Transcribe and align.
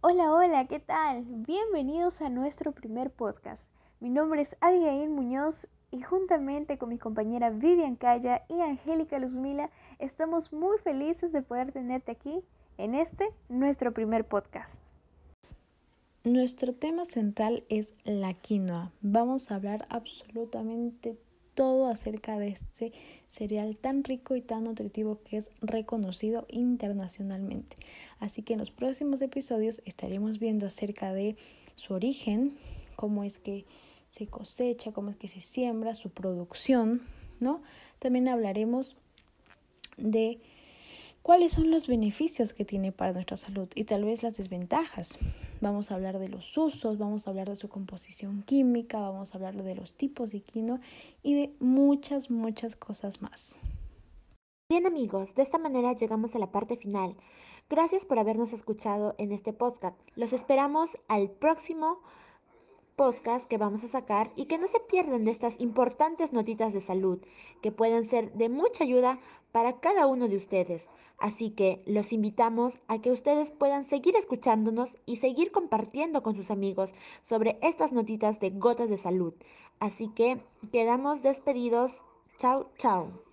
Hola, 0.00 0.32
hola, 0.32 0.68
¿qué 0.68 0.78
tal? 0.78 1.24
Bienvenidos 1.24 2.22
a 2.22 2.28
nuestro 2.28 2.70
primer 2.70 3.10
podcast. 3.10 3.68
Mi 3.98 4.10
nombre 4.10 4.40
es 4.40 4.56
Abigail 4.60 5.10
Muñoz 5.10 5.66
y 5.90 6.02
juntamente 6.02 6.78
con 6.78 6.90
mi 6.90 6.98
compañera 6.98 7.50
Vivian 7.50 7.96
Calla 7.96 8.44
y 8.48 8.60
Angélica 8.60 9.18
Luzmila 9.18 9.70
estamos 9.98 10.52
muy 10.52 10.78
felices 10.78 11.32
de 11.32 11.42
poder 11.42 11.72
tenerte 11.72 12.12
aquí 12.12 12.44
en 12.76 12.94
este, 12.94 13.28
nuestro 13.48 13.92
primer 13.92 14.24
podcast. 14.24 14.80
Nuestro 16.22 16.74
tema 16.74 17.04
central 17.04 17.64
es 17.68 17.92
la 18.04 18.34
quinoa. 18.34 18.92
Vamos 19.00 19.50
a 19.50 19.56
hablar 19.56 19.88
absolutamente 19.90 21.18
todo 21.58 21.88
acerca 21.88 22.38
de 22.38 22.50
este 22.50 22.92
cereal 23.26 23.76
tan 23.76 24.04
rico 24.04 24.36
y 24.36 24.42
tan 24.42 24.62
nutritivo 24.62 25.18
que 25.24 25.38
es 25.38 25.50
reconocido 25.60 26.46
internacionalmente. 26.48 27.76
Así 28.20 28.42
que 28.42 28.52
en 28.52 28.60
los 28.60 28.70
próximos 28.70 29.20
episodios 29.22 29.82
estaremos 29.84 30.38
viendo 30.38 30.68
acerca 30.68 31.12
de 31.12 31.34
su 31.74 31.94
origen, 31.94 32.56
cómo 32.94 33.24
es 33.24 33.40
que 33.40 33.64
se 34.08 34.28
cosecha, 34.28 34.92
cómo 34.92 35.10
es 35.10 35.16
que 35.16 35.26
se 35.26 35.40
siembra, 35.40 35.96
su 35.96 36.10
producción, 36.10 37.02
¿no? 37.40 37.60
También 37.98 38.28
hablaremos 38.28 38.94
de 39.96 40.38
cuáles 41.28 41.52
son 41.52 41.70
los 41.70 41.86
beneficios 41.88 42.54
que 42.54 42.64
tiene 42.64 42.90
para 42.90 43.12
nuestra 43.12 43.36
salud 43.36 43.68
y 43.74 43.84
tal 43.84 44.02
vez 44.02 44.22
las 44.22 44.38
desventajas. 44.38 45.18
Vamos 45.60 45.90
a 45.90 45.94
hablar 45.94 46.18
de 46.18 46.30
los 46.30 46.56
usos, 46.56 46.96
vamos 46.96 47.26
a 47.26 47.30
hablar 47.30 47.50
de 47.50 47.56
su 47.56 47.68
composición 47.68 48.42
química, 48.44 48.98
vamos 48.98 49.34
a 49.34 49.36
hablar 49.36 49.62
de 49.62 49.74
los 49.74 49.92
tipos 49.92 50.30
de 50.30 50.40
quinoa 50.40 50.80
y 51.22 51.34
de 51.34 51.52
muchas, 51.60 52.30
muchas 52.30 52.76
cosas 52.76 53.20
más. 53.20 53.60
Bien 54.70 54.86
amigos, 54.86 55.34
de 55.34 55.42
esta 55.42 55.58
manera 55.58 55.92
llegamos 55.92 56.34
a 56.34 56.38
la 56.38 56.50
parte 56.50 56.78
final. 56.78 57.14
Gracias 57.68 58.06
por 58.06 58.18
habernos 58.18 58.54
escuchado 58.54 59.14
en 59.18 59.30
este 59.32 59.52
podcast. 59.52 60.00
Los 60.16 60.32
esperamos 60.32 60.88
al 61.08 61.30
próximo 61.30 62.00
podcast 62.98 63.46
que 63.46 63.56
vamos 63.56 63.82
a 63.84 63.88
sacar 63.88 64.30
y 64.36 64.46
que 64.46 64.58
no 64.58 64.66
se 64.66 64.80
pierdan 64.80 65.24
de 65.24 65.30
estas 65.30 65.58
importantes 65.58 66.32
notitas 66.32 66.74
de 66.74 66.82
salud 66.82 67.20
que 67.62 67.72
pueden 67.72 68.10
ser 68.10 68.32
de 68.32 68.48
mucha 68.50 68.84
ayuda 68.84 69.20
para 69.52 69.80
cada 69.80 70.06
uno 70.06 70.28
de 70.28 70.36
ustedes. 70.36 70.82
Así 71.18 71.50
que 71.50 71.82
los 71.86 72.12
invitamos 72.12 72.74
a 72.88 72.98
que 72.98 73.12
ustedes 73.12 73.50
puedan 73.50 73.88
seguir 73.88 74.16
escuchándonos 74.16 74.96
y 75.06 75.16
seguir 75.16 75.52
compartiendo 75.52 76.22
con 76.22 76.34
sus 76.34 76.50
amigos 76.50 76.92
sobre 77.28 77.58
estas 77.62 77.92
notitas 77.92 78.38
de 78.40 78.50
gotas 78.50 78.90
de 78.90 78.98
salud. 78.98 79.32
Así 79.80 80.08
que 80.08 80.40
quedamos 80.72 81.22
despedidos. 81.22 81.92
Chao, 82.38 82.66
chao. 82.78 83.27